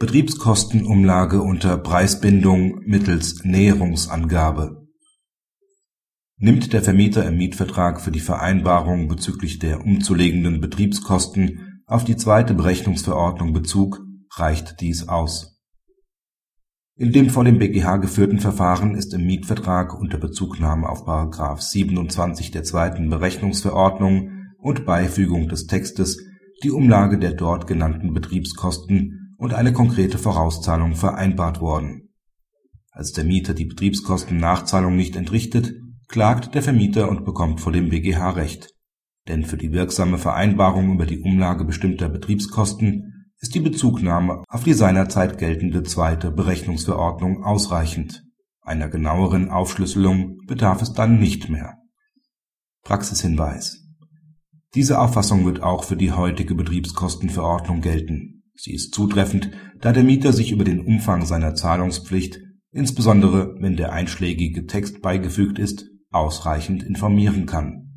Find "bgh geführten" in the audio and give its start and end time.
17.58-18.38